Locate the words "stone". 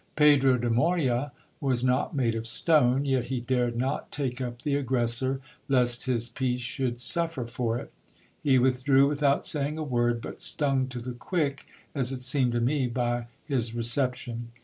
2.47-3.05